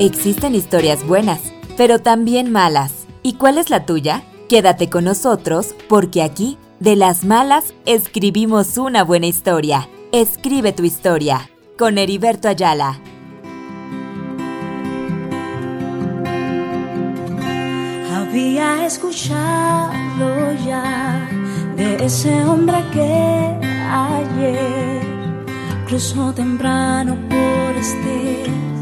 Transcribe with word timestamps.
Existen 0.00 0.56
historias 0.56 1.06
buenas, 1.06 1.52
pero 1.76 2.00
también 2.00 2.50
malas. 2.50 3.06
¿Y 3.22 3.34
cuál 3.34 3.58
es 3.58 3.70
la 3.70 3.86
tuya? 3.86 4.24
Quédate 4.48 4.90
con 4.90 5.04
nosotros 5.04 5.72
porque 5.88 6.20
aquí, 6.20 6.58
de 6.80 6.96
las 6.96 7.24
malas, 7.24 7.74
escribimos 7.86 8.76
una 8.76 9.04
buena 9.04 9.26
historia. 9.26 9.88
Escribe 10.10 10.72
tu 10.72 10.82
historia 10.82 11.48
con 11.78 11.96
Heriberto 11.96 12.48
Ayala. 12.48 12.98
Había 18.12 18.86
escuchado 18.86 20.54
ya 20.66 21.28
de 21.76 22.04
ese 22.04 22.34
hombre 22.44 22.78
que 22.92 23.56
ayer 23.92 25.02
cruzó 25.86 26.32
temprano 26.34 27.16
por 27.28 27.76
este 27.76 28.73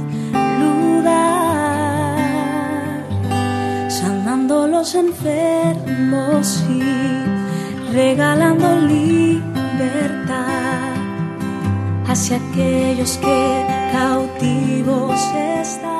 los 4.82 4.96
enfermos 4.96 6.64
y 6.68 6.82
regalando 7.92 8.80
libertad 8.80 10.26
hacia 12.08 12.38
aquellos 12.38 13.16
que 13.18 13.64
cautivos 13.92 15.20
están. 15.60 15.91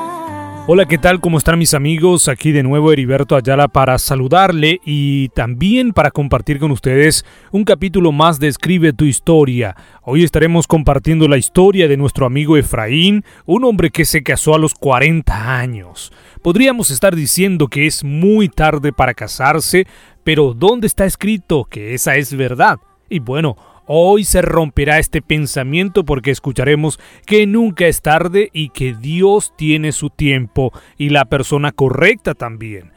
Hola, 0.69 0.87
¿qué 0.87 0.97
tal? 0.97 1.21
¿Cómo 1.21 1.39
están 1.39 1.59
mis 1.59 1.75
amigos? 1.75 2.29
Aquí 2.29 2.53
de 2.53 2.63
nuevo 2.63 2.93
Heriberto 2.93 3.35
Ayala 3.35 3.67
para 3.67 3.99
saludarle 3.99 4.81
y 4.85 5.29
también 5.31 5.93
para 5.93 6.13
compartir 6.13 6.61
con 6.61 6.71
ustedes 6.71 7.25
un 7.51 7.65
capítulo 7.65 8.13
más 8.13 8.39
de 8.39 8.47
Escribe 8.47 8.93
tu 8.93 9.05
historia. 9.05 9.75
Hoy 10.03 10.23
estaremos 10.23 10.69
compartiendo 10.69 11.27
la 11.27 11.37
historia 11.37 11.89
de 11.89 11.97
nuestro 11.97 12.27
amigo 12.27 12.57
Efraín, 12.57 13.25
un 13.45 13.65
hombre 13.65 13.91
que 13.91 14.05
se 14.05 14.23
casó 14.23 14.55
a 14.55 14.59
los 14.59 14.75
40 14.75 15.59
años. 15.59 16.13
Podríamos 16.43 16.93
estar 16.93 17.17
diciendo 17.17 17.67
que 17.67 17.89
es 17.89 18.05
muy 18.05 18.49
tarde 18.49 18.93
para 18.93 19.15
casarse, 19.15 19.89
pero 20.23 20.55
¿dónde 20.55 20.87
está 20.87 21.07
escrito 21.07 21.65
que 21.65 21.93
esa 21.93 22.15
es 22.15 22.37
verdad? 22.37 22.79
Y 23.11 23.19
bueno, 23.19 23.57
Hoy 23.95 24.25
se 24.25 24.41
romperá 24.41 24.99
este 24.99 25.21
pensamiento 25.21 26.07
porque 26.07 26.31
escucharemos 26.31 26.99
que 27.27 27.47
nunca 27.47 27.87
es 27.87 28.01
tarde 28.01 28.49
y 28.55 28.71
que 28.71 28.95
Dios 28.95 29.53
tiene 29.55 29.93
su 29.93 30.09
tiempo 30.09 30.73
y 30.97 31.11
la 31.11 31.27
persona 31.27 31.73
correcta 31.73 32.33
también. 32.33 32.93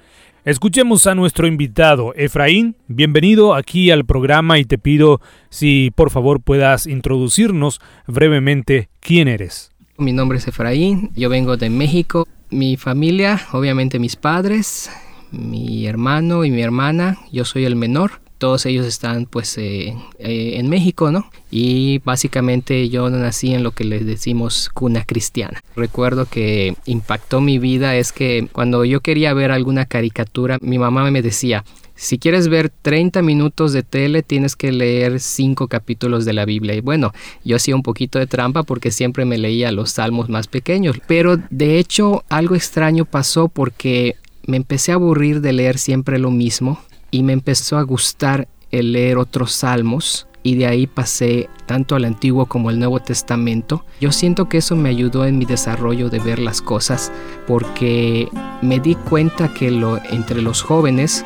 Escuchemos 0.45 1.05
a 1.05 1.13
nuestro 1.13 1.47
invitado, 1.47 2.13
Efraín. 2.15 2.77
Bienvenido 2.87 3.55
aquí 3.55 3.91
al 3.91 4.05
programa 4.05 4.57
y 4.57 4.63
te 4.63 4.77
pido 4.77 5.19
si 5.49 5.91
por 5.93 6.11
favor 6.11 6.39
puedas 6.39 6.87
introducirnos 6.87 7.81
brevemente 8.07 8.87
quién 9.01 9.27
eres. 9.27 9.71
Mi 9.97 10.13
nombre 10.13 10.37
es 10.37 10.47
Efraín, 10.47 11.11
yo 11.13 11.27
vengo 11.27 11.57
de 11.57 11.69
México. 11.69 12.25
Mi 12.51 12.77
familia, 12.77 13.41
obviamente 13.51 13.99
mis 13.99 14.15
padres, 14.15 14.89
mi 15.29 15.87
hermano 15.87 16.45
y 16.45 16.51
mi 16.51 16.61
hermana, 16.61 17.17
yo 17.33 17.43
soy 17.43 17.65
el 17.65 17.75
menor 17.75 18.23
todos 18.37 18.65
ellos 18.65 18.85
están 18.85 19.25
pues 19.25 19.57
eh, 19.57 19.95
eh, 20.19 20.53
en 20.55 20.69
México, 20.69 21.11
¿no? 21.11 21.29
Y 21.51 21.99
básicamente 21.99 22.89
yo 22.89 23.09
nací 23.09 23.53
en 23.53 23.63
lo 23.63 23.71
que 23.71 23.85
les 23.85 24.05
decimos 24.05 24.69
cuna 24.73 25.03
cristiana. 25.05 25.61
Recuerdo 25.75 26.25
que 26.25 26.75
impactó 26.85 27.41
mi 27.41 27.59
vida 27.59 27.95
es 27.95 28.11
que 28.11 28.47
cuando 28.51 28.85
yo 28.85 29.01
quería 29.01 29.33
ver 29.33 29.51
alguna 29.51 29.85
caricatura, 29.85 30.57
mi 30.61 30.77
mamá 30.77 31.09
me 31.11 31.21
decía, 31.21 31.63
si 31.95 32.19
quieres 32.19 32.49
ver 32.49 32.69
30 32.69 33.21
minutos 33.21 33.71
de 33.71 33.81
tele, 33.81 34.21
tienes 34.21 34.57
que 34.57 34.71
leer 34.71 35.21
5 35.21 35.67
capítulos 35.69 36.25
de 36.25 36.33
la 36.33 36.43
Biblia. 36.43 36.75
Y 36.75 36.81
bueno, 36.81 37.13
yo 37.45 37.55
hacía 37.55 37.75
un 37.75 37.83
poquito 37.83 38.19
de 38.19 38.27
trampa 38.27 38.63
porque 38.63 38.91
siempre 38.91 39.23
me 39.23 39.37
leía 39.37 39.71
los 39.71 39.91
salmos 39.91 40.27
más 40.27 40.47
pequeños. 40.47 40.97
Pero 41.07 41.37
de 41.49 41.79
hecho, 41.79 42.25
algo 42.27 42.55
extraño 42.55 43.05
pasó 43.05 43.47
porque 43.47 44.17
me 44.45 44.57
empecé 44.57 44.91
a 44.91 44.95
aburrir 44.95 45.39
de 45.39 45.53
leer 45.53 45.77
siempre 45.77 46.19
lo 46.19 46.31
mismo 46.31 46.81
y 47.11 47.23
me 47.23 47.33
empezó 47.33 47.77
a 47.77 47.83
gustar 47.83 48.47
el 48.71 48.91
leer 48.91 49.17
otros 49.17 49.51
salmos 49.53 50.27
y 50.43 50.55
de 50.55 50.67
ahí 50.67 50.85
pasé 50.85 51.49
tanto 51.65 51.95
al 51.95 52.05
Antiguo 52.05 52.45
como 52.45 52.69
al 52.69 52.77
Nuevo 52.77 52.99
Testamento. 52.99 53.83
Yo 53.99 54.11
siento 54.11 54.47
que 54.47 54.59
eso 54.59 54.75
me 54.75 54.89
ayudó 54.89 55.25
en 55.25 55.39
mi 55.39 55.45
desarrollo 55.45 56.09
de 56.09 56.19
ver 56.19 56.37
las 56.37 56.61
cosas 56.61 57.11
porque 57.47 58.29
me 58.61 58.79
di 58.79 58.93
cuenta 58.93 59.53
que 59.53 59.71
lo, 59.71 59.97
entre 60.11 60.43
los 60.43 60.61
jóvenes, 60.61 61.25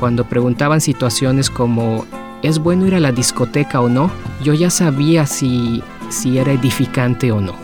cuando 0.00 0.24
preguntaban 0.24 0.80
situaciones 0.80 1.50
como 1.50 2.06
¿es 2.42 2.58
bueno 2.58 2.86
ir 2.86 2.94
a 2.94 3.00
la 3.00 3.12
discoteca 3.12 3.82
o 3.82 3.88
no? 3.88 4.10
Yo 4.42 4.54
ya 4.54 4.70
sabía 4.70 5.26
si, 5.26 5.82
si 6.08 6.38
era 6.38 6.52
edificante 6.52 7.32
o 7.32 7.40
no. 7.40 7.63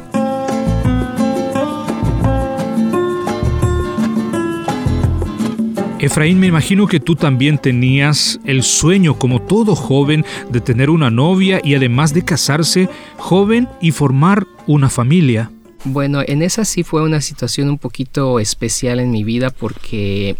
Efraín, 6.00 6.40
me 6.40 6.46
imagino 6.46 6.86
que 6.86 6.98
tú 6.98 7.14
también 7.14 7.58
tenías 7.58 8.40
el 8.46 8.62
sueño, 8.62 9.18
como 9.18 9.42
todo 9.42 9.76
joven, 9.76 10.24
de 10.50 10.62
tener 10.62 10.88
una 10.88 11.10
novia 11.10 11.60
y 11.62 11.74
además 11.74 12.14
de 12.14 12.24
casarse 12.24 12.88
joven 13.18 13.68
y 13.82 13.90
formar 13.90 14.46
una 14.66 14.88
familia. 14.88 15.50
Bueno, 15.84 16.22
en 16.26 16.40
esa 16.40 16.64
sí 16.64 16.84
fue 16.84 17.02
una 17.02 17.20
situación 17.20 17.68
un 17.68 17.76
poquito 17.76 18.40
especial 18.40 18.98
en 18.98 19.10
mi 19.10 19.24
vida 19.24 19.50
porque 19.50 20.36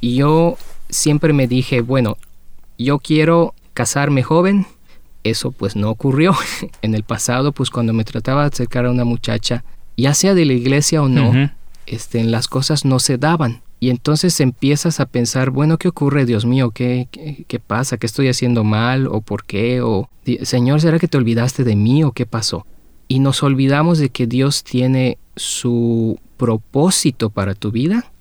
yo 0.00 0.56
siempre 0.88 1.34
me 1.34 1.46
dije, 1.46 1.82
bueno, 1.82 2.16
yo 2.78 2.98
quiero 2.98 3.54
casarme 3.74 4.22
joven. 4.22 4.66
Eso 5.24 5.52
pues 5.52 5.76
no 5.76 5.90
ocurrió. 5.90 6.34
en 6.82 6.94
el 6.94 7.02
pasado, 7.02 7.52
pues 7.52 7.68
cuando 7.68 7.92
me 7.92 8.04
trataba 8.04 8.42
de 8.42 8.48
acercar 8.48 8.86
a 8.86 8.90
una 8.90 9.04
muchacha, 9.04 9.62
ya 9.94 10.14
sea 10.14 10.32
de 10.32 10.46
la 10.46 10.54
iglesia 10.54 11.02
o 11.02 11.08
no, 11.08 11.50
este, 11.84 12.24
las 12.24 12.48
cosas 12.48 12.86
no 12.86 12.98
se 12.98 13.18
daban. 13.18 13.60
Y 13.82 13.90
entonces 13.90 14.38
empiezas 14.38 15.00
a 15.00 15.06
pensar, 15.06 15.50
bueno, 15.50 15.76
¿qué 15.76 15.88
ocurre, 15.88 16.24
Dios 16.24 16.46
mío? 16.46 16.70
¿Qué, 16.70 17.08
qué, 17.48 17.58
pasa? 17.58 17.96
¿Qué 17.96 18.06
estoy 18.06 18.28
haciendo 18.28 18.62
mal? 18.62 19.08
¿O 19.08 19.22
por 19.22 19.42
qué? 19.42 19.80
¿O 19.80 20.08
Señor, 20.42 20.80
¿será 20.80 21.00
que 21.00 21.08
te 21.08 21.16
olvidaste 21.16 21.64
de 21.64 21.74
mí? 21.74 22.04
¿O 22.04 22.12
qué 22.12 22.24
pasó? 22.24 22.64
Y 23.08 23.18
nos 23.18 23.42
olvidamos 23.42 23.98
de 23.98 24.10
que 24.10 24.28
Dios 24.28 24.62
tiene 24.62 25.18
su 25.34 26.20
propósito 26.36 27.30
para 27.30 27.56
tu 27.56 27.72
vida 27.72 28.12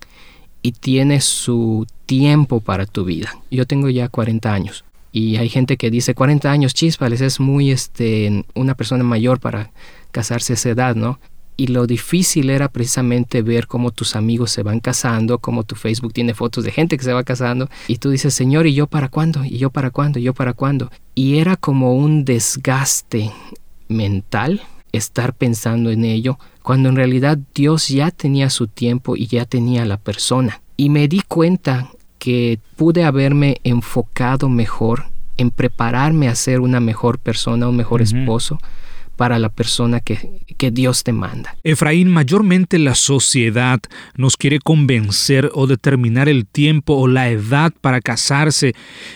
y 0.64 0.72
tiene 0.72 1.22
su 1.22 1.86
tiempo 2.08 2.62
para 2.62 2.88
tu 2.88 3.06
vida. 3.06 3.38
Yo 3.52 3.68
tengo 3.68 3.88
ya 3.88 4.10
40 4.10 4.52
años 4.52 4.84
y 5.12 5.36
hay 5.36 5.50
gente 5.50 5.78
que 5.78 5.92
dice 5.92 6.16
40 6.16 6.50
años, 6.52 6.74
chispales, 6.74 7.22
es 7.22 7.40
muy 7.40 7.70
este 7.70 8.46
una 8.56 8.74
persona 8.74 9.04
mayor 9.04 9.40
para 9.40 9.70
casarse 10.10 10.54
esa 10.54 10.70
edad, 10.70 10.96
¿no? 10.96 11.20
Y 11.62 11.68
lo 11.68 11.86
difícil 11.86 12.50
era 12.50 12.70
precisamente 12.70 13.44
ver 13.44 13.68
cómo 13.68 13.92
tus 13.92 14.16
amigos 14.16 14.50
se 14.50 14.64
van 14.64 14.80
casando, 14.80 15.38
cómo 15.38 15.64
tu 15.64 15.76
Facebook 15.76 16.12
tiene 16.12 16.34
fotos 16.34 16.64
de 16.64 16.72
gente 16.72 16.98
que 16.98 17.04
se 17.04 17.14
va 17.14 17.24
casando 17.24 17.70
y 17.88 17.98
tú 17.98 18.10
dices, 18.10 18.34
Señor, 18.34 18.66
¿y 18.66 18.74
yo 18.74 18.88
para 18.88 19.10
cuándo? 19.10 19.46
¿Y 19.46 19.60
yo 19.60 19.70
para 19.70 19.92
cuándo? 19.92 20.18
¿Y 20.18 20.24
yo 20.24 20.34
para 20.34 20.54
cuándo? 20.54 20.90
Y 21.14 21.38
era 21.38 21.58
como 21.58 21.94
un 21.94 22.26
desgaste 22.26 23.30
mental 23.90 24.64
estar 24.92 25.36
pensando 25.36 25.92
en 25.92 26.04
ello, 26.04 26.40
cuando 26.64 26.90
en 26.90 26.96
realidad 26.96 27.38
Dios 27.54 27.90
ya 27.90 28.10
tenía 28.10 28.50
su 28.50 28.66
tiempo 28.66 29.16
y 29.16 29.28
ya 29.28 29.46
tenía 29.46 29.86
la 29.86 29.98
persona. 29.98 30.64
Y 30.78 30.90
me 30.90 31.08
di 31.08 31.22
cuenta 31.28 31.92
que 32.18 32.58
pude 32.76 33.04
haberme 33.04 33.62
enfocado 33.64 34.50
mejor 34.50 35.12
en 35.38 35.52
prepararme 35.52 36.28
a 36.28 36.34
ser 36.34 36.60
una 36.60 36.80
mejor 36.80 37.20
persona, 37.20 37.68
un 37.68 37.78
mejor 37.78 38.02
esposo, 38.02 38.58
para 39.22 39.38
la 39.38 39.50
persona 39.50 40.00
que, 40.00 40.42
que 40.58 40.72
Dios 40.72 41.04
te 41.04 41.14
manda. 41.14 41.56
Efraín, 41.62 42.10
mayormente 42.10 42.80
la 42.80 42.96
sociedad 42.96 43.80
nos 44.16 44.36
quiere 44.36 44.58
convencer 44.58 45.52
o 45.54 45.68
determinar 45.68 46.28
el 46.28 46.48
tiempo 46.48 46.96
o 46.96 47.08
la 47.08 47.30
edad 47.30 47.72
para 47.82 48.02
casarse 48.02 48.74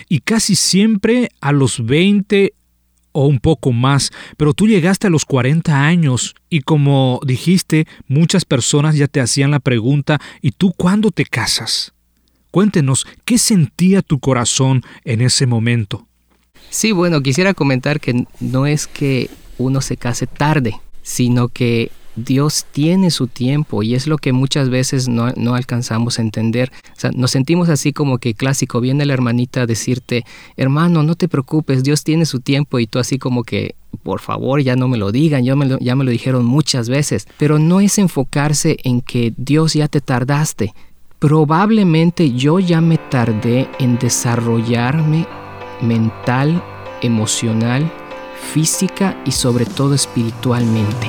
y 0.08 0.20
casi 0.20 0.56
siempre 0.56 1.30
a 1.42 1.52
los 1.52 1.84
20 1.84 2.54
o 3.14 3.26
un 3.26 3.40
poco 3.40 3.72
más, 3.72 4.12
pero 4.38 4.54
tú 4.54 4.68
llegaste 4.68 5.08
a 5.08 5.10
los 5.10 5.26
40 5.26 5.76
años 5.76 6.36
y 6.52 6.62
como 6.62 7.20
dijiste, 7.26 7.88
muchas 8.08 8.46
personas 8.46 8.96
ya 8.98 9.08
te 9.08 9.22
hacían 9.22 9.50
la 9.50 9.60
pregunta, 9.60 10.22
¿y 10.40 10.52
tú 10.52 10.72
cuándo 10.72 11.10
te 11.10 11.26
casas? 11.26 11.94
Cuéntenos, 12.52 13.08
¿qué 13.26 13.40
sentía 13.40 14.04
tu 14.04 14.20
corazón 14.20 14.84
en 15.04 15.22
ese 15.22 15.48
momento? 15.48 16.08
Sí, 16.70 16.92
bueno, 16.92 17.24
quisiera 17.24 17.56
comentar 17.56 18.00
que 18.00 18.28
no 18.40 18.68
es 18.68 18.86
que 18.86 19.32
uno 19.58 19.82
se 19.82 19.98
case 19.98 20.28
tarde, 20.28 20.80
sino 21.02 21.50
que 21.50 21.92
Dios 22.16 22.66
tiene 22.72 23.12
su 23.12 23.28
tiempo 23.28 23.84
y 23.84 23.94
es 23.94 24.08
lo 24.08 24.18
que 24.18 24.32
muchas 24.32 24.70
veces 24.70 25.08
no, 25.08 25.54
alcanzamos 25.54 26.18
a 26.18 26.22
entender. 26.22 26.72
O 26.96 27.00
sea, 27.00 27.12
nos 27.12 27.32
sentimos 27.32 27.70
así 27.70 27.92
como 27.94 28.18
que 28.20 28.34
clásico, 28.34 28.80
viene 28.80 29.06
la 29.06 29.14
hermanita 29.14 29.62
a 29.62 29.66
decirte, 29.66 30.24
hermano, 30.56 31.04
no 31.04 31.16
te 31.16 31.28
preocupes, 31.28 31.84
Dios 31.84 32.04
tiene 32.04 32.26
su 32.26 32.40
tiempo 32.40 32.80
y 32.80 32.88
tú 32.88 33.00
así 33.00 33.18
como 33.18 33.44
que, 33.44 33.76
por 34.04 34.22
favor, 34.22 34.62
ya 34.62 34.76
no 34.76 34.88
me 34.88 34.98
lo 34.98 35.12
digan, 35.12 35.44
ya 35.44 35.56
me 35.56 35.78
ya 35.80 35.96
me 35.96 36.04
lo 36.04 36.12
dijeron 36.12 36.46
muchas 36.46 36.90
veces. 36.90 37.28
Pero 37.38 37.60
no 37.60 37.82
es 37.82 37.98
enfocarse 37.98 38.78
en 38.84 39.02
que 39.02 39.34
Dios 39.36 39.74
ya 39.74 39.88
te 39.88 40.00
tardaste. 40.02 40.74
Probablemente 41.20 42.32
yo 42.34 42.60
ya 42.60 42.82
me 42.82 42.98
tardé 42.98 43.68
en 43.80 43.98
desarrollarme 43.98 45.28
mental, 45.82 46.64
emocional, 47.02 47.92
física 48.54 49.22
y 49.26 49.32
sobre 49.32 49.66
todo 49.66 49.94
espiritualmente. 49.94 51.08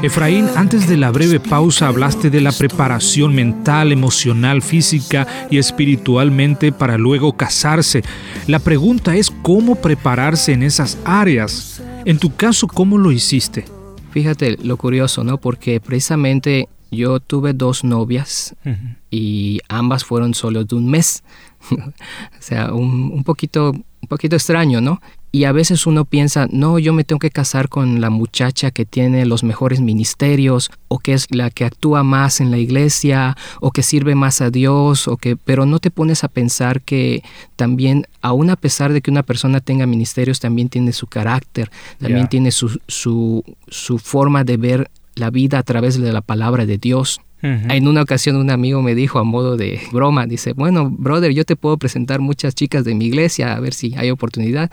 Efraín, 0.00 0.48
antes 0.54 0.86
de 0.88 0.96
la 0.96 1.10
breve 1.10 1.40
pausa 1.40 1.88
hablaste 1.88 2.30
de 2.30 2.40
la 2.40 2.52
preparación 2.52 3.34
mental, 3.34 3.90
emocional, 3.90 4.62
física 4.62 5.26
y 5.50 5.58
espiritualmente 5.58 6.70
para 6.70 6.96
luego 6.96 7.36
casarse. 7.36 8.04
La 8.46 8.60
pregunta 8.60 9.16
es 9.16 9.30
cómo 9.42 9.74
prepararse 9.74 10.52
en 10.52 10.62
esas 10.62 10.98
áreas. 11.04 11.82
En 12.04 12.18
tu 12.18 12.34
caso, 12.36 12.68
¿cómo 12.68 12.96
lo 12.96 13.10
hiciste? 13.10 13.77
Fíjate 14.10 14.56
lo 14.62 14.76
curioso, 14.76 15.24
¿no? 15.24 15.38
Porque 15.38 15.80
precisamente 15.80 16.68
yo 16.90 17.20
tuve 17.20 17.52
dos 17.52 17.84
novias 17.84 18.54
y 19.10 19.60
ambas 19.68 20.04
fueron 20.04 20.34
solo 20.34 20.64
de 20.64 20.74
un 20.74 20.90
mes. 20.90 21.22
o 21.70 21.92
sea, 22.40 22.72
un, 22.72 23.10
un, 23.12 23.24
poquito, 23.24 23.70
un 23.72 24.08
poquito 24.08 24.36
extraño, 24.36 24.80
¿no? 24.80 25.00
Y 25.30 25.44
a 25.44 25.52
veces 25.52 25.86
uno 25.86 26.04
piensa, 26.06 26.46
no, 26.50 26.78
yo 26.78 26.92
me 26.92 27.04
tengo 27.04 27.18
que 27.18 27.30
casar 27.30 27.68
con 27.68 28.00
la 28.00 28.08
muchacha 28.08 28.70
que 28.70 28.86
tiene 28.86 29.26
los 29.26 29.44
mejores 29.44 29.80
ministerios, 29.80 30.70
o 30.88 30.98
que 30.98 31.12
es 31.12 31.26
la 31.30 31.50
que 31.50 31.66
actúa 31.66 32.02
más 32.02 32.40
en 32.40 32.50
la 32.50 32.58
iglesia, 32.58 33.36
o 33.60 33.70
que 33.70 33.82
sirve 33.82 34.14
más 34.14 34.40
a 34.40 34.50
Dios, 34.50 35.06
o 35.06 35.18
que, 35.18 35.36
pero 35.36 35.66
no 35.66 35.80
te 35.80 35.90
pones 35.90 36.24
a 36.24 36.28
pensar 36.28 36.80
que 36.80 37.22
también, 37.56 38.06
aun 38.22 38.48
a 38.48 38.56
pesar 38.56 38.92
de 38.92 39.02
que 39.02 39.10
una 39.10 39.22
persona 39.22 39.60
tenga 39.60 39.86
ministerios, 39.86 40.40
también 40.40 40.70
tiene 40.70 40.92
su 40.92 41.06
carácter, 41.06 41.70
también 41.98 42.28
tiene 42.28 42.50
su, 42.50 42.80
su, 42.86 43.44
su 43.68 43.98
forma 43.98 44.44
de 44.44 44.56
ver 44.56 44.90
la 45.14 45.30
vida 45.30 45.58
a 45.58 45.62
través 45.62 46.00
de 46.00 46.12
la 46.12 46.22
palabra 46.22 46.64
de 46.64 46.78
Dios. 46.78 47.20
En 47.42 47.86
una 47.86 48.02
ocasión 48.02 48.36
un 48.36 48.50
amigo 48.50 48.82
me 48.82 48.94
dijo 48.94 49.18
a 49.18 49.24
modo 49.24 49.56
de 49.56 49.80
broma, 49.92 50.26
dice, 50.26 50.54
bueno, 50.54 50.90
brother, 50.90 51.32
yo 51.32 51.44
te 51.44 51.56
puedo 51.56 51.76
presentar 51.76 52.20
muchas 52.20 52.54
chicas 52.54 52.84
de 52.84 52.94
mi 52.94 53.06
iglesia 53.06 53.54
a 53.54 53.60
ver 53.60 53.74
si 53.74 53.94
hay 53.96 54.10
oportunidad. 54.10 54.70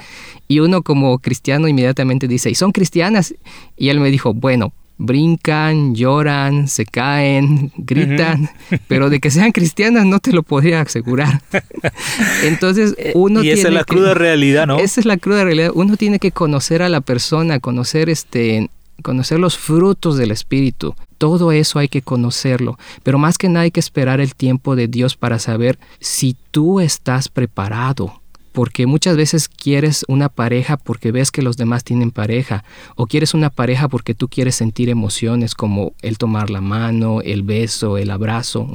Y 0.47 0.59
uno 0.59 0.81
como 0.81 1.19
cristiano 1.19 1.67
inmediatamente 1.67 2.27
dice, 2.27 2.49
¿y 2.49 2.55
son 2.55 2.71
cristianas? 2.71 3.35
Y 3.77 3.89
él 3.89 3.99
me 3.99 4.09
dijo, 4.09 4.33
bueno, 4.33 4.73
brincan, 4.97 5.93
lloran, 5.93 6.67
se 6.67 6.85
caen, 6.85 7.71
gritan, 7.77 8.49
pero 8.87 9.09
de 9.09 9.19
que 9.19 9.29
sean 9.29 9.51
cristianas 9.51 10.05
no 10.05 10.19
te 10.19 10.31
lo 10.31 10.43
podría 10.43 10.81
asegurar. 10.81 11.41
Entonces 12.43 12.95
eh, 12.97 13.11
uno 13.15 13.43
y 13.43 13.49
esa 13.49 13.67
es 13.67 13.73
la 13.73 13.83
cruda 13.83 14.13
realidad, 14.13 14.67
¿no? 14.67 14.79
Esa 14.79 15.01
es 15.01 15.05
la 15.05 15.17
cruda 15.17 15.43
realidad. 15.43 15.71
Uno 15.73 15.97
tiene 15.97 16.19
que 16.19 16.31
conocer 16.31 16.81
a 16.81 16.89
la 16.89 17.01
persona, 17.01 17.59
conocer 17.59 18.09
este 18.09 18.69
conocer 19.01 19.39
los 19.39 19.57
frutos 19.57 20.17
del 20.17 20.31
Espíritu. 20.31 20.95
Todo 21.17 21.51
eso 21.51 21.79
hay 21.79 21.87
que 21.87 22.01
conocerlo, 22.01 22.77
pero 23.03 23.17
más 23.17 23.37
que 23.37 23.49
nada 23.49 23.63
hay 23.63 23.71
que 23.71 23.79
esperar 23.79 24.19
el 24.19 24.35
tiempo 24.35 24.75
de 24.75 24.87
Dios 24.87 25.15
para 25.15 25.39
saber 25.39 25.79
si 25.99 26.35
tú 26.51 26.79
estás 26.79 27.29
preparado. 27.29 28.21
Porque 28.51 28.85
muchas 28.85 29.17
veces 29.17 29.49
quieres 29.49 30.05
una 30.07 30.29
pareja 30.29 30.77
porque 30.77 31.11
ves 31.11 31.29
que 31.29 31.41
los 31.41 31.57
demás 31.57 31.83
tienen 31.83 32.11
pareja, 32.11 32.63
o 32.95 33.05
quieres 33.05 33.33
una 33.33 33.49
pareja 33.49 33.89
porque 33.89 34.13
tú 34.13 34.29
quieres 34.29 34.55
sentir 34.55 34.87
emociones 34.89 35.55
como 35.55 35.91
el 36.01 36.17
tomar 36.17 36.49
la 36.49 36.61
mano, 36.61 37.19
el 37.21 37.43
beso, 37.43 37.97
el 37.97 38.11
abrazo. 38.11 38.69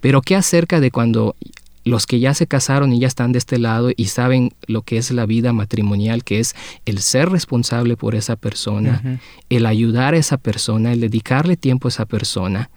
Pero 0.00 0.20
¿qué 0.20 0.36
acerca 0.36 0.80
de 0.80 0.90
cuando 0.90 1.34
los 1.86 2.06
que 2.06 2.18
ya 2.18 2.34
se 2.34 2.48
casaron 2.48 2.92
y 2.92 2.98
ya 2.98 3.06
están 3.06 3.30
de 3.30 3.38
este 3.38 3.58
lado 3.58 3.90
y 3.96 4.06
saben 4.06 4.50
lo 4.66 4.82
que 4.82 4.98
es 4.98 5.12
la 5.12 5.24
vida 5.24 5.52
matrimonial, 5.52 6.24
que 6.24 6.40
es 6.40 6.56
el 6.84 6.98
ser 6.98 7.30
responsable 7.30 7.96
por 7.96 8.16
esa 8.16 8.34
persona, 8.34 9.20
el 9.48 9.66
ayudar 9.66 10.14
a 10.14 10.16
esa 10.16 10.36
persona, 10.36 10.92
el 10.92 11.00
dedicarle 11.00 11.56
tiempo 11.56 11.86
a 11.86 11.90
esa 11.90 12.04
persona, 12.04 12.70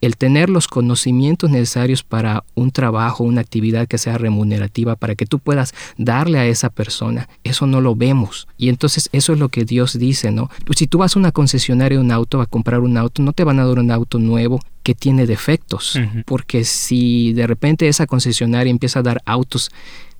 el 0.00 0.16
tener 0.16 0.48
los 0.48 0.68
conocimientos 0.68 1.50
necesarios 1.50 2.02
para 2.02 2.44
un 2.54 2.70
trabajo, 2.70 3.24
una 3.24 3.40
actividad 3.40 3.86
que 3.86 3.98
sea 3.98 4.18
remunerativa, 4.18 4.96
para 4.96 5.14
que 5.14 5.26
tú 5.26 5.38
puedas 5.38 5.74
darle 5.98 6.38
a 6.38 6.46
esa 6.46 6.70
persona, 6.70 7.28
eso 7.44 7.66
no 7.66 7.80
lo 7.80 7.94
vemos. 7.94 8.48
Y 8.56 8.68
entonces 8.68 9.08
eso 9.12 9.32
es 9.32 9.38
lo 9.38 9.48
que 9.48 9.64
Dios 9.64 9.98
dice, 9.98 10.30
¿no? 10.30 10.50
Si 10.74 10.86
tú 10.86 10.98
vas 10.98 11.16
a 11.16 11.18
una 11.18 11.32
concesionaria 11.32 11.98
de 11.98 12.04
un 12.04 12.12
auto 12.12 12.40
a 12.40 12.46
comprar 12.46 12.80
un 12.80 12.96
auto, 12.96 13.22
no 13.22 13.32
te 13.32 13.44
van 13.44 13.58
a 13.58 13.66
dar 13.66 13.78
un 13.78 13.90
auto 13.90 14.18
nuevo 14.18 14.60
que 14.82 14.94
tiene 14.94 15.26
defectos, 15.26 15.98
porque 16.24 16.64
si 16.64 17.32
de 17.34 17.46
repente 17.46 17.88
esa 17.88 18.06
concesionaria 18.06 18.70
empieza 18.70 19.00
a 19.00 19.02
dar 19.02 19.20
autos 19.26 19.70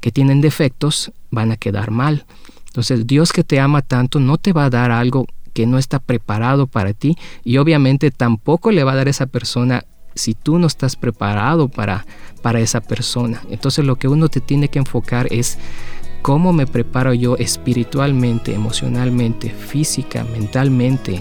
que 0.01 0.13
tienen 0.13 0.41
defectos, 0.41 1.13
van 1.31 1.53
a 1.53 1.57
quedar 1.57 1.91
mal. 1.91 2.25
Entonces 2.67 3.07
Dios 3.07 3.33
que 3.33 3.43
te 3.43 3.59
ama 3.59 3.83
tanto 3.83 4.21
no 4.21 4.39
te 4.39 4.53
va 4.53 4.67
a 4.67 4.71
dar 4.71 4.91
algo 4.91 5.27
que 5.61 5.67
no 5.67 5.77
está 5.77 5.99
preparado 5.99 6.69
para 6.69 6.95
ti 6.95 7.19
y 7.45 7.59
obviamente 7.59 8.11
tampoco 8.11 8.71
le 8.71 8.83
va 8.83 8.93
a 8.93 8.97
dar 8.97 9.09
esa 9.09 9.27
persona 9.27 9.85
si 10.15 10.33
tú 10.33 10.59
no 10.59 10.67
estás 10.67 10.97
preparado 10.97 11.69
para, 11.69 12.07
para 12.41 12.61
esa 12.61 12.81
persona. 12.81 13.43
Entonces 13.51 13.85
lo 13.85 13.97
que 13.97 14.09
uno 14.09 14.31
te 14.31 14.41
tiene 14.41 14.69
que 14.69 14.79
enfocar 14.79 15.31
es 15.31 15.59
cómo 16.23 16.55
me 16.55 16.67
preparo 16.67 17.13
yo 17.13 17.37
espiritualmente, 17.37 18.55
emocionalmente, 18.55 19.51
física, 19.51 20.25
mentalmente 20.33 21.21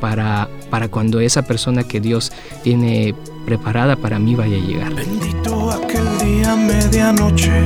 para, 0.00 0.48
para 0.70 0.86
cuando 0.86 1.18
esa 1.18 1.42
persona 1.42 1.82
que 1.82 2.00
Dios 2.00 2.30
tiene 2.62 3.16
preparada 3.44 3.96
para 3.96 4.20
mí 4.20 4.36
vaya 4.36 4.58
a 4.58 4.60
llegar. 4.60 4.94
Bendito 4.94 5.72
aquel 5.72 6.06
día 6.18 6.54
medianoche 6.54 7.64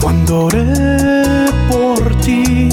cuando 0.00 0.46
oré 0.46 1.44
por 1.70 2.14
ti 2.22 2.69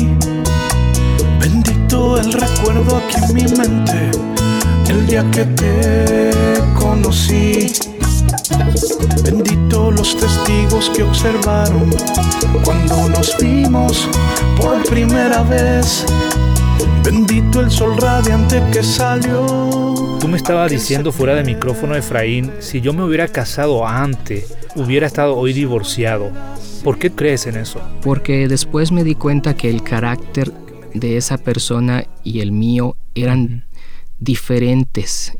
aquí 2.97 3.15
en 3.23 3.33
mi 3.33 3.43
mente, 3.55 4.11
el 4.89 5.07
día 5.07 5.25
que 5.31 5.45
te 5.45 6.31
conocí. 6.77 7.71
Bendito 9.23 9.91
los 9.91 10.17
testigos 10.17 10.89
que 10.89 11.03
observaron 11.03 11.89
cuando 12.63 13.09
nos 13.09 13.35
vimos 13.39 14.07
por 14.59 14.83
primera 14.85 15.43
vez. 15.43 16.05
Bendito 17.03 17.61
el 17.61 17.71
sol 17.71 17.97
radiante 17.97 18.61
que 18.71 18.83
salió. 18.83 19.45
Tú 20.19 20.27
me 20.27 20.37
estabas 20.37 20.71
diciendo 20.71 21.11
fuera 21.11 21.35
de 21.35 21.43
micrófono, 21.43 21.95
Efraín, 21.95 22.51
si 22.59 22.81
yo 22.81 22.93
me 22.93 23.03
hubiera 23.03 23.27
casado 23.27 23.87
antes, 23.87 24.55
hubiera 24.75 25.07
estado 25.07 25.35
hoy 25.37 25.53
divorciado. 25.53 26.31
¿Por 26.83 26.99
qué 26.99 27.11
crees 27.11 27.47
en 27.47 27.57
eso? 27.57 27.81
Porque 28.01 28.47
después 28.47 28.91
me 28.91 29.03
di 29.03 29.15
cuenta 29.15 29.55
que 29.55 29.69
el 29.69 29.83
carácter 29.83 30.51
de 30.93 31.17
esa 31.17 31.37
persona 31.37 32.05
y 32.23 32.39
el 32.39 32.51
mío 32.51 32.95
eran 33.15 33.65
diferentes. 34.19 35.33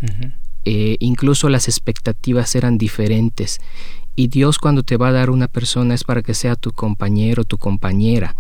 Eh, 0.66 0.98
incluso 1.00 1.50
las 1.50 1.68
expectativas 1.68 2.56
eran 2.56 2.78
diferentes. 2.78 3.60
Y 4.16 4.28
Dios 4.28 4.58
cuando 4.58 4.84
te 4.84 4.98
va 4.98 5.10
a 5.10 5.14
dar 5.14 5.30
una 5.30 5.48
persona 5.48 5.94
es 5.94 6.04
para 6.04 6.22
que 6.22 6.34
sea 6.34 6.56
tu 6.56 6.72
compañero, 6.72 7.44
tu 7.44 7.58
compañera. 7.58 8.36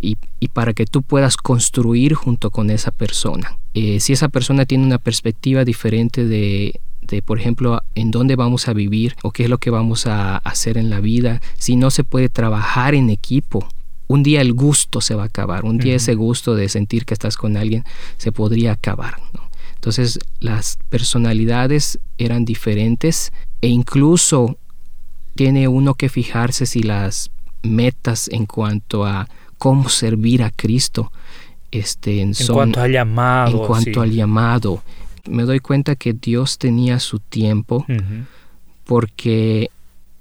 Y, 0.00 0.16
para 0.52 0.74
que 0.74 0.84
tú 0.84 1.02
puedas 1.02 1.38
construir 1.38 2.12
junto 2.12 2.50
con 2.50 2.70
esa 2.70 2.90
persona. 2.90 3.58
Eh, 3.72 4.00
si 4.00 4.12
esa 4.12 4.28
persona 4.28 4.66
tiene 4.66 4.84
una 4.84 4.98
perspectiva 4.98 5.64
diferente 5.64 6.26
de, 6.26 6.78
de, 7.00 7.22
por 7.22 7.38
ejemplo, 7.38 7.82
en 7.94 8.10
dónde 8.10 8.36
vamos 8.36 8.68
a 8.68 8.74
vivir 8.74 9.16
o 9.22 9.30
qué 9.30 9.44
es 9.44 9.50
lo 9.50 9.58
que 9.58 9.70
vamos 9.70 10.06
a 10.06 10.36
hacer 10.36 10.76
en 10.76 10.90
la 10.90 11.00
vida, 11.00 11.40
si 11.58 11.76
no 11.76 11.90
se 11.90 12.04
puede 12.04 12.28
trabajar 12.28 12.94
en 12.94 13.10
equipo, 13.10 13.66
un 14.06 14.22
día 14.22 14.40
el 14.40 14.52
gusto 14.52 15.00
se 15.00 15.14
va 15.14 15.24
a 15.24 15.26
acabar, 15.26 15.64
un 15.64 15.78
día 15.78 15.96
ese 15.96 16.14
gusto 16.14 16.54
de 16.54 16.68
sentir 16.68 17.04
que 17.04 17.14
estás 17.14 17.36
con 17.36 17.56
alguien 17.56 17.84
se 18.16 18.32
podría 18.32 18.72
acabar. 18.72 19.16
Entonces 19.74 20.18
las 20.40 20.78
personalidades 20.88 21.98
eran 22.18 22.44
diferentes 22.44 23.32
e 23.60 23.68
incluso 23.68 24.58
tiene 25.34 25.68
uno 25.68 25.94
que 25.94 26.08
fijarse 26.08 26.66
si 26.66 26.82
las 26.82 27.30
metas 27.62 28.28
en 28.28 28.46
cuanto 28.46 29.04
a 29.04 29.28
cómo 29.58 29.88
servir 29.88 30.42
a 30.42 30.50
Cristo 30.50 31.12
este, 31.70 32.20
en 32.20 32.34
cuanto 32.52 32.80
al 32.80 32.92
llamado. 32.92 33.60
En 33.60 33.66
cuanto 33.66 34.00
al 34.00 34.12
llamado. 34.12 34.82
Me 35.28 35.44
doy 35.44 35.60
cuenta 35.60 35.96
que 35.96 36.12
Dios 36.12 36.58
tenía 36.58 37.00
su 37.00 37.18
tiempo 37.18 37.86
porque 38.84 39.70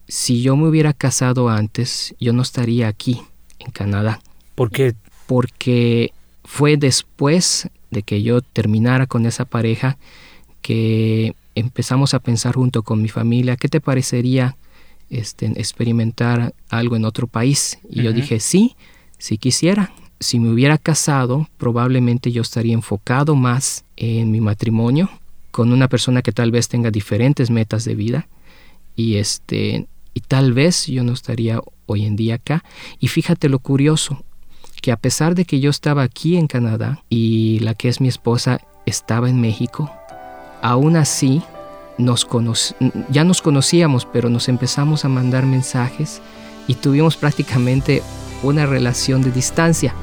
si 0.07 0.41
yo 0.41 0.55
me 0.55 0.67
hubiera 0.67 0.93
casado 0.93 1.49
antes, 1.49 2.15
yo 2.19 2.31
no 2.31 2.41
estaría 2.41 2.87
aquí 2.87 3.21
en 3.65 3.71
Canadá. 3.71 4.19
¿Por 4.55 4.71
qué? 4.71 4.95
Porque 5.27 6.11
fue 6.43 6.77
después 6.77 7.69
de 7.91 8.03
que 8.03 8.21
yo 8.21 8.41
terminara 8.41 9.07
con 9.07 9.25
esa 9.25 9.45
pareja 9.45 9.97
que 10.61 11.35
empezamos 11.55 12.13
a 12.13 12.19
pensar 12.19 12.55
junto 12.55 12.83
con 12.83 13.01
mi 13.01 13.09
familia, 13.09 13.55
¿qué 13.55 13.69
te 13.69 13.81
parecería 13.81 14.57
este, 15.09 15.45
experimentar 15.55 16.53
algo 16.69 16.95
en 16.95 17.05
otro 17.05 17.27
país? 17.27 17.79
Y 17.89 18.03
yo 18.03 18.13
dije, 18.13 18.39
sí, 18.39 18.75
si 19.17 19.37
quisiera. 19.37 19.93
Si 20.19 20.39
me 20.39 20.49
hubiera 20.49 20.77
casado, 20.77 21.49
probablemente 21.57 22.31
yo 22.31 22.41
estaría 22.41 22.73
enfocado 22.73 23.35
más 23.35 23.83
en 23.97 24.31
mi 24.31 24.39
matrimonio 24.39 25.09
con 25.51 25.71
una 25.71 25.87
persona 25.87 26.21
que 26.21 26.31
tal 26.31 26.49
vez 26.49 26.67
tenga 26.67 26.91
diferentes 26.91 27.51
metas 27.51 27.85
de 27.85 27.93
vida 27.93 28.27
y 28.95 29.17
este 29.17 29.87
y 30.13 30.19
tal 30.21 30.53
vez 30.53 30.87
yo 30.87 31.03
no 31.03 31.13
estaría 31.13 31.59
hoy 31.85 32.05
en 32.05 32.15
día 32.15 32.35
acá. 32.35 32.63
Y 32.99 33.07
fíjate 33.07 33.49
lo 33.49 33.59
curioso, 33.59 34.23
que 34.81 34.91
a 34.91 34.97
pesar 34.97 35.35
de 35.35 35.45
que 35.45 35.59
yo 35.59 35.69
estaba 35.69 36.03
aquí 36.03 36.37
en 36.37 36.47
Canadá 36.47 37.03
y 37.09 37.59
la 37.59 37.73
que 37.73 37.89
es 37.89 38.01
mi 38.01 38.07
esposa 38.07 38.59
estaba 38.85 39.29
en 39.29 39.39
México, 39.39 39.91
aún 40.61 40.95
así 40.97 41.41
nos 41.97 42.27
ya 43.09 43.23
nos 43.23 43.41
conocíamos, 43.41 44.05
pero 44.05 44.29
nos 44.29 44.49
empezamos 44.49 45.05
a 45.05 45.09
mandar 45.09 45.45
mensajes 45.45 46.21
y 46.67 46.75
tuvimos 46.75 47.17
prácticamente 47.17 48.01
una 48.41 48.65
relación 48.65 49.21
de 49.21 49.31
distancia. 49.31 49.93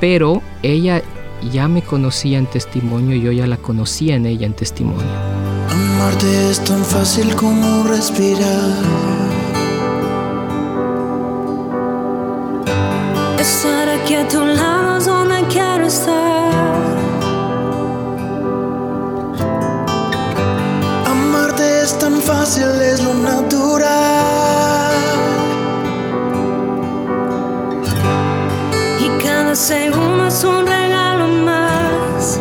Pero 0.00 0.42
ella 0.62 1.02
ya 1.52 1.68
me 1.68 1.82
conocía 1.82 2.38
en 2.38 2.46
testimonio, 2.46 3.16
yo 3.16 3.32
ya 3.32 3.46
la 3.46 3.56
conocía 3.56 4.16
en 4.16 4.26
ella 4.26 4.46
en 4.46 4.54
testimonio. 4.54 5.06
Amarte 5.70 6.50
es 6.50 6.62
tan 6.64 6.84
fácil 6.84 7.34
como 7.34 7.84
respirar. 7.84 9.25
Estar 13.46 13.88
aquí 13.88 14.16
a 14.16 14.26
tu 14.26 14.44
lado 14.44 14.96
es 14.98 15.04
donde 15.04 15.40
quiero 15.46 15.86
estar. 15.86 16.52
Amarte 21.08 21.82
es 21.84 21.96
tan 21.96 22.20
fácil, 22.20 22.68
es 22.92 23.00
lo 23.04 23.14
natural. 23.14 24.96
Y 29.04 29.08
cada 29.24 29.54
segundo 29.54 30.26
es 30.26 30.42
un 30.42 30.66
regalo 30.66 31.28
más. 31.28 32.40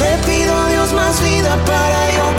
Le 0.00 0.12
pido 0.26 0.54
a 0.54 0.68
Dios 0.68 0.92
más 0.92 1.20
vida 1.20 1.52
para 1.66 2.00
yo 2.16 2.31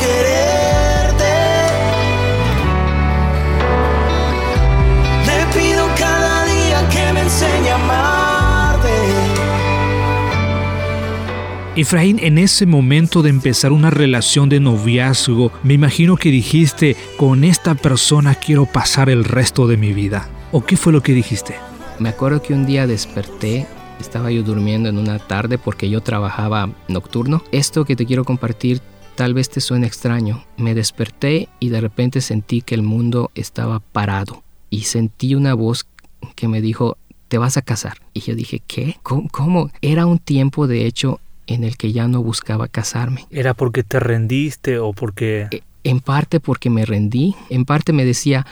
Efraín, 11.75 12.20
en 12.22 12.38
ese 12.38 12.68
momento 12.68 13.24
de 13.24 13.32
empezar 13.32 13.72
una 13.72 13.89
relación 13.89 14.48
de 14.48 14.60
noviazgo, 14.60 15.51
me 15.63 15.74
imagino 15.74 16.18
que 16.18 16.30
dijiste, 16.30 16.96
con 17.18 17.44
esta 17.44 17.74
persona 17.74 18.36
quiero 18.36 18.68
pasar 18.68 19.10
el 19.10 19.24
resto 19.24 19.65
de 19.65 19.75
mi 19.75 19.92
vida. 19.92 20.30
¿O 20.51 20.63
qué 20.63 20.77
fue 20.77 20.94
lo 20.94 21.01
que 21.01 21.13
dijiste? 21.13 21.56
Me 21.98 22.10
acuerdo 22.10 22.44
que 22.44 22.53
un 22.53 22.68
día 22.68 22.86
desperté, 22.86 23.65
estaba 24.00 24.30
yo 24.30 24.44
durmiendo 24.44 24.88
en 24.88 25.00
una 25.00 25.18
tarde 25.18 25.58
porque 25.58 25.89
yo 25.89 26.01
trabajaba 26.01 26.70
nocturno. 26.89 27.42
Esto 27.51 27.86
que 27.86 27.96
te 27.96 28.06
quiero 28.06 28.24
compartir 28.24 28.80
tal 29.15 29.34
vez 29.34 29.50
te 29.50 29.60
suene 29.60 29.88
extraño. 29.88 30.46
Me 30.58 30.75
desperté 30.75 31.50
y 31.60 31.70
de 31.70 31.82
repente 31.82 32.22
sentí 32.22 32.62
que 32.62 32.75
el 32.75 32.84
mundo 32.84 33.32
estaba 33.34 33.80
parado 33.80 34.44
y 34.70 34.82
sentí 34.82 35.34
una 35.34 35.56
voz 35.56 35.88
que 36.36 36.48
me 36.48 36.62
dijo, 36.62 36.98
te 37.30 37.39
vas 37.39 37.58
a 37.58 37.63
casar. 37.63 37.98
Y 38.13 38.20
yo 38.20 38.36
dije, 38.36 38.62
¿qué? 38.68 38.98
¿Cómo? 39.01 39.72
Era 39.82 40.06
un 40.06 40.20
tiempo 40.20 40.68
de 40.68 40.86
hecho 40.86 41.20
en 41.47 41.63
el 41.63 41.77
que 41.77 41.91
ya 41.91 42.07
no 42.07 42.21
buscaba 42.23 42.67
casarme. 42.67 43.25
¿Era 43.31 43.53
porque 43.53 43.83
te 43.83 44.00
rendiste 44.00 44.79
o 44.79 44.93
porque... 44.93 45.47
E- 45.51 45.62
En 45.83 46.00
parte 46.00 46.39
porque 46.39 46.69
me 46.69 46.85
rendí, 46.85 47.35
en 47.50 47.65
parte 47.65 47.91
me 47.91 48.05
decía, 48.05 48.45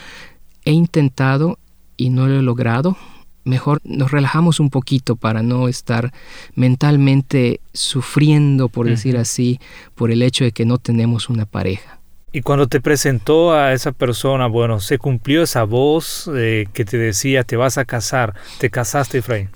he 0.66 0.72
intentado 0.72 1.58
y 1.98 2.10
no 2.10 2.28
lo 2.28 2.40
he 2.40 2.42
logrado. 2.42 2.98
Mejor 3.44 3.80
nos 3.86 4.12
relajamos 4.12 4.60
un 4.60 4.70
poquito 4.70 5.16
para 5.16 5.42
no 5.42 5.68
estar 5.68 6.12
mentalmente 6.56 7.60
sufriendo, 7.74 8.70
por 8.70 8.86
decir 8.88 9.18
así, 9.18 9.60
por 9.96 10.12
el 10.12 10.22
hecho 10.22 10.44
de 10.44 10.52
que 10.52 10.66
no 10.66 10.78
tenemos 10.78 11.30
una 11.30 11.46
pareja. 11.46 12.00
Y 12.34 12.42
cuando 12.42 12.68
te 12.68 12.80
presentó 12.80 13.52
a 13.54 13.74
esa 13.74 13.92
persona, 13.92 14.48
bueno, 14.48 14.80
se 14.80 14.98
cumplió 14.98 15.44
esa 15.44 15.64
voz 15.64 16.30
eh, 16.36 16.68
que 16.74 16.86
te 16.86 16.98
decía, 16.98 17.44
te 17.44 17.58
vas 17.58 17.78
a 17.78 17.84
casar. 17.86 18.36
¿Te 18.60 18.70
casaste, 18.70 19.18
Efraín? 19.18 19.50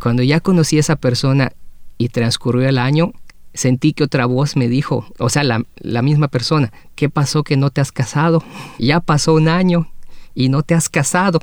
Cuando 0.00 0.22
ya 0.22 0.40
conocí 0.40 0.76
a 0.76 0.80
esa 0.80 0.96
persona 0.96 1.52
y 1.98 2.08
transcurrió 2.08 2.68
el 2.68 2.78
año, 2.78 3.12
sentí 3.54 3.92
que 3.92 4.04
otra 4.04 4.26
voz 4.26 4.56
me 4.56 4.68
dijo, 4.68 5.06
o 5.18 5.28
sea, 5.28 5.44
la, 5.44 5.64
la 5.76 6.02
misma 6.02 6.28
persona, 6.28 6.72
¿qué 6.94 7.08
pasó 7.08 7.44
que 7.44 7.56
no 7.56 7.70
te 7.70 7.80
has 7.80 7.92
casado? 7.92 8.42
Ya 8.78 9.00
pasó 9.00 9.34
un 9.34 9.48
año 9.48 9.88
y 10.34 10.48
no 10.48 10.62
te 10.62 10.74
has 10.74 10.88
casado. 10.88 11.40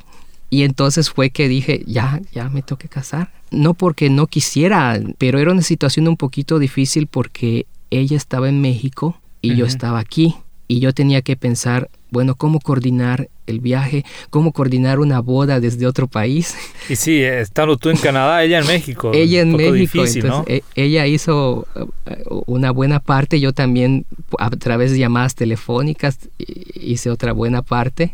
Y 0.50 0.64
entonces 0.64 1.10
fue 1.10 1.30
que 1.30 1.48
dije, 1.48 1.84
ya, 1.86 2.20
ya 2.32 2.48
me 2.48 2.62
tengo 2.62 2.78
que 2.78 2.88
casar. 2.88 3.32
No 3.52 3.74
porque 3.74 4.10
no 4.10 4.26
quisiera, 4.26 5.00
pero 5.16 5.38
era 5.38 5.52
una 5.52 5.62
situación 5.62 6.08
un 6.08 6.16
poquito 6.16 6.58
difícil 6.58 7.06
porque 7.06 7.66
ella 7.90 8.16
estaba 8.16 8.48
en 8.48 8.60
México 8.60 9.20
y 9.40 9.54
yo 9.54 9.66
estaba 9.66 10.00
aquí. 10.00 10.34
Y 10.66 10.80
yo 10.80 10.92
tenía 10.92 11.22
que 11.22 11.36
pensar, 11.36 11.88
bueno, 12.10 12.34
¿cómo 12.34 12.60
coordinar 12.60 13.28
el 13.50 13.60
viaje? 13.60 14.04
¿Cómo 14.30 14.52
coordinar 14.52 14.98
una 15.00 15.20
boda 15.20 15.60
desde 15.60 15.86
otro 15.86 16.06
país? 16.06 16.56
Y 16.88 16.96
sí, 16.96 17.22
estando 17.22 17.76
tú 17.76 17.90
en 17.90 17.96
Canadá, 17.98 18.42
ella 18.42 18.60
en 18.60 18.66
México. 18.66 19.10
ella 19.14 19.40
en 19.42 19.52
México, 19.56 19.72
difícil, 19.74 20.26
¿no? 20.26 20.38
entonces 20.46 20.62
e- 20.76 20.82
ella 20.82 21.06
hizo 21.06 21.66
eh, 22.06 22.22
una 22.46 22.70
buena 22.70 23.00
parte, 23.00 23.40
yo 23.40 23.52
también 23.52 24.06
a 24.38 24.50
través 24.50 24.92
de 24.92 24.98
llamadas 24.98 25.34
telefónicas 25.34 26.18
hi- 26.38 26.92
hice 26.92 27.10
otra 27.10 27.32
buena 27.32 27.62
parte. 27.62 28.12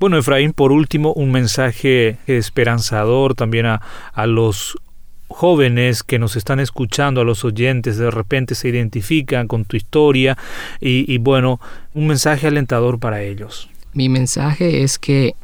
Bueno, 0.00 0.18
Efraín, 0.18 0.52
por 0.52 0.72
último, 0.72 1.12
un 1.12 1.30
mensaje 1.30 2.16
esperanzador 2.26 3.34
también 3.34 3.66
a, 3.66 3.80
a 4.12 4.26
los 4.26 4.76
jóvenes 5.28 6.02
que 6.02 6.18
nos 6.18 6.36
están 6.36 6.60
escuchando, 6.60 7.20
a 7.20 7.24
los 7.24 7.44
oyentes, 7.44 7.96
de 7.96 8.10
repente 8.10 8.54
se 8.54 8.68
identifican 8.68 9.48
con 9.48 9.64
tu 9.64 9.76
historia 9.76 10.36
y, 10.80 11.12
y 11.12 11.18
bueno, 11.18 11.60
un 11.92 12.06
mensaje 12.06 12.46
alentador 12.46 12.98
para 12.98 13.22
ellos. 13.22 13.68
Mi 13.94 14.08
mensaje 14.08 14.82
es 14.82 14.98
que 14.98 15.34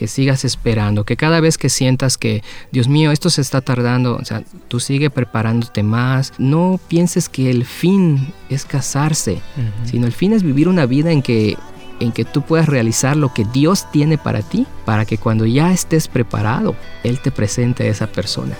que 0.00 0.08
sigas 0.08 0.46
esperando, 0.46 1.04
que 1.04 1.18
cada 1.18 1.40
vez 1.40 1.58
que 1.58 1.68
sientas 1.68 2.16
que, 2.16 2.42
Dios 2.72 2.88
mío, 2.88 3.10
esto 3.10 3.28
se 3.28 3.42
está 3.42 3.60
tardando, 3.60 4.16
o 4.16 4.24
sea, 4.24 4.42
tú 4.68 4.80
sigue 4.80 5.10
preparándote 5.10 5.82
más, 5.82 6.32
no 6.38 6.80
pienses 6.88 7.28
que 7.28 7.50
el 7.50 7.66
fin 7.66 8.32
es 8.48 8.64
casarse, 8.64 9.42
sino 9.84 10.06
el 10.06 10.14
fin 10.14 10.32
es 10.32 10.42
vivir 10.42 10.68
una 10.68 10.86
vida 10.86 11.12
en 11.12 11.20
que 11.20 11.58
en 12.00 12.12
que 12.12 12.24
tú 12.24 12.40
puedas 12.40 12.66
realizar 12.66 13.14
lo 13.14 13.34
que 13.34 13.44
Dios 13.44 13.90
tiene 13.92 14.16
para 14.16 14.40
ti, 14.40 14.66
para 14.86 15.04
que 15.04 15.18
cuando 15.18 15.44
ya 15.44 15.70
estés 15.70 16.08
preparado, 16.08 16.74
Él 17.04 17.20
te 17.20 17.30
presente 17.30 17.82
a 17.82 17.88
esa 17.88 18.06
persona. 18.06 18.56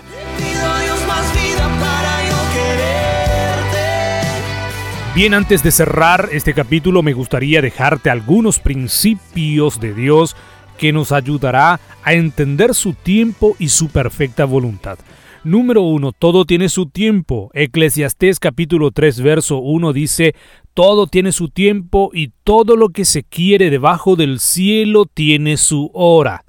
Bien, 5.12 5.34
antes 5.34 5.64
de 5.64 5.72
cerrar 5.72 6.28
este 6.30 6.54
capítulo 6.54 7.02
me 7.02 7.14
gustaría 7.14 7.60
dejarte 7.60 8.10
algunos 8.10 8.60
principios 8.60 9.80
de 9.80 9.92
Dios 9.92 10.36
que 10.78 10.92
nos 10.92 11.10
ayudará 11.10 11.80
a 12.04 12.12
entender 12.12 12.74
su 12.76 12.94
tiempo 12.94 13.56
y 13.58 13.70
su 13.70 13.88
perfecta 13.88 14.44
voluntad. 14.44 15.00
Número 15.42 15.82
uno, 15.82 16.12
todo 16.12 16.44
tiene 16.44 16.68
su 16.68 16.86
tiempo. 16.86 17.50
Eclesiastés 17.54 18.38
capítulo 18.38 18.92
3 18.92 19.20
verso 19.20 19.58
1 19.58 19.92
dice, 19.92 20.36
todo 20.74 21.08
tiene 21.08 21.32
su 21.32 21.48
tiempo 21.48 22.12
y 22.14 22.30
todo 22.44 22.76
lo 22.76 22.90
que 22.90 23.04
se 23.04 23.24
quiere 23.24 23.68
debajo 23.68 24.14
del 24.14 24.38
cielo 24.38 25.06
tiene 25.06 25.56
su 25.56 25.90
hora. 25.92 26.44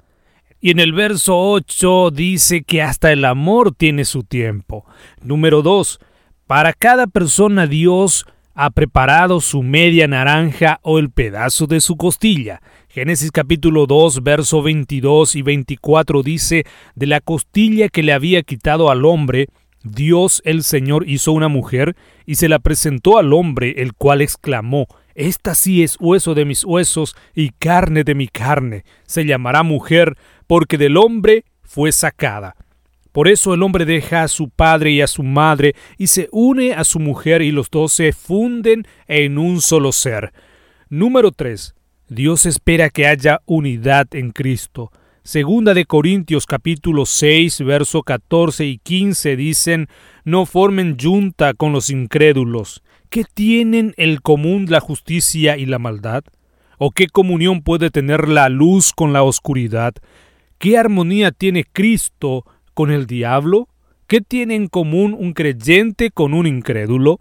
Y 0.60 0.70
en 0.70 0.78
el 0.78 0.92
verso 0.92 1.36
8 1.36 2.12
dice 2.12 2.62
que 2.62 2.80
hasta 2.80 3.10
el 3.10 3.24
amor 3.24 3.74
tiene 3.74 4.04
su 4.04 4.22
tiempo. 4.22 4.86
Número 5.20 5.62
2. 5.62 5.98
Para 6.46 6.72
cada 6.72 7.08
persona 7.08 7.66
Dios 7.66 8.24
ha 8.54 8.70
preparado 8.70 9.40
su 9.40 9.62
media 9.62 10.06
naranja 10.06 10.78
o 10.82 10.98
el 10.98 11.10
pedazo 11.10 11.66
de 11.66 11.80
su 11.80 11.96
costilla. 11.96 12.60
Génesis 12.88 13.30
capítulo 13.30 13.86
2, 13.86 14.22
verso 14.22 14.62
22 14.62 15.36
y 15.36 15.42
24 15.42 16.22
dice, 16.22 16.64
de 16.94 17.06
la 17.06 17.20
costilla 17.20 17.88
que 17.88 18.02
le 18.02 18.12
había 18.12 18.42
quitado 18.42 18.90
al 18.90 19.04
hombre, 19.04 19.48
Dios 19.82 20.42
el 20.44 20.62
Señor 20.62 21.08
hizo 21.08 21.32
una 21.32 21.48
mujer 21.48 21.96
y 22.26 22.36
se 22.36 22.48
la 22.48 22.58
presentó 22.58 23.18
al 23.18 23.32
hombre, 23.32 23.74
el 23.78 23.94
cual 23.94 24.20
exclamó, 24.20 24.86
Esta 25.14 25.54
sí 25.54 25.82
es 25.82 25.96
hueso 25.98 26.34
de 26.34 26.44
mis 26.44 26.64
huesos 26.64 27.16
y 27.34 27.50
carne 27.50 28.04
de 28.04 28.14
mi 28.14 28.28
carne. 28.28 28.84
Se 29.06 29.24
llamará 29.24 29.62
mujer 29.62 30.16
porque 30.46 30.78
del 30.78 30.96
hombre 30.98 31.44
fue 31.62 31.90
sacada. 31.90 32.54
Por 33.12 33.28
eso 33.28 33.52
el 33.52 33.62
hombre 33.62 33.84
deja 33.84 34.22
a 34.22 34.28
su 34.28 34.48
padre 34.48 34.90
y 34.90 35.02
a 35.02 35.06
su 35.06 35.22
madre 35.22 35.74
y 35.98 36.06
se 36.06 36.28
une 36.32 36.72
a 36.72 36.82
su 36.84 36.98
mujer 36.98 37.42
y 37.42 37.52
los 37.52 37.70
dos 37.70 37.92
se 37.92 38.12
funden 38.12 38.86
en 39.06 39.36
un 39.36 39.60
solo 39.60 39.92
ser. 39.92 40.32
Número 40.88 41.30
3. 41.30 41.74
Dios 42.08 42.46
espera 42.46 42.90
que 42.90 43.06
haya 43.06 43.40
unidad 43.46 44.06
en 44.14 44.30
Cristo. 44.30 44.90
Segunda 45.24 45.72
de 45.72 45.84
Corintios 45.84 46.46
capítulo 46.46 47.06
6, 47.06 47.60
verso 47.60 48.02
14 48.02 48.66
y 48.66 48.78
15 48.78 49.36
dicen, 49.36 49.88
no 50.24 50.46
formen 50.46 50.96
junta 51.00 51.54
con 51.54 51.72
los 51.72 51.90
incrédulos. 51.90 52.82
¿Qué 53.08 53.24
tienen 53.32 53.94
el 53.98 54.20
común 54.20 54.66
la 54.68 54.80
justicia 54.80 55.56
y 55.56 55.66
la 55.66 55.78
maldad? 55.78 56.24
¿O 56.78 56.90
qué 56.90 57.06
comunión 57.06 57.62
puede 57.62 57.90
tener 57.90 58.26
la 58.26 58.48
luz 58.48 58.92
con 58.92 59.12
la 59.12 59.22
oscuridad? 59.22 59.94
¿Qué 60.58 60.76
armonía 60.76 61.30
tiene 61.30 61.64
Cristo 61.64 62.44
con 62.74 62.90
el 62.90 63.06
diablo? 63.06 63.68
¿Qué 64.06 64.20
tiene 64.20 64.54
en 64.56 64.68
común 64.68 65.16
un 65.18 65.32
creyente 65.32 66.10
con 66.10 66.34
un 66.34 66.46
incrédulo? 66.46 67.20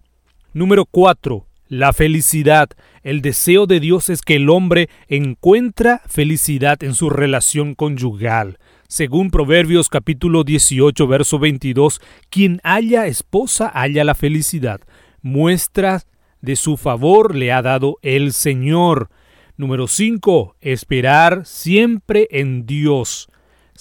Número 0.54 0.86
4. 0.86 1.46
La 1.68 1.94
felicidad. 1.94 2.70
El 3.02 3.22
deseo 3.22 3.66
de 3.66 3.80
Dios 3.80 4.10
es 4.10 4.22
que 4.22 4.36
el 4.36 4.50
hombre 4.50 4.90
encuentra 5.08 6.02
felicidad 6.06 6.84
en 6.84 6.94
su 6.94 7.10
relación 7.10 7.76
conyugal. 7.76 8.58
Según 8.90 9.32
Proverbios 9.32 9.88
capítulo 9.88 10.44
18, 10.44 11.08
verso 11.08 11.40
22, 11.40 12.02
quien 12.30 12.60
haya 12.64 13.08
esposa 13.08 13.72
haya 13.74 14.04
la 14.04 14.16
felicidad. 14.16 14.82
Muestras 15.22 16.08
de 16.42 16.58
su 16.58 16.76
favor 16.76 17.36
le 17.36 17.54
ha 17.54 17.62
dado 17.62 18.00
el 18.02 18.34
Señor. 18.34 19.10
Número 19.56 19.88
5. 19.88 20.58
Esperar 20.60 21.46
siempre 21.46 22.28
en 22.32 22.66
Dios. 22.66 23.31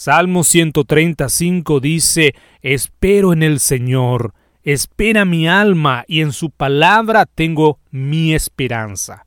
Salmo 0.00 0.44
135 0.44 1.78
dice, 1.78 2.34
Espero 2.62 3.34
en 3.34 3.42
el 3.42 3.60
Señor, 3.60 4.32
espera 4.62 5.26
mi 5.26 5.46
alma, 5.46 6.04
y 6.08 6.22
en 6.22 6.32
su 6.32 6.48
palabra 6.48 7.26
tengo 7.26 7.80
mi 7.90 8.32
esperanza. 8.32 9.26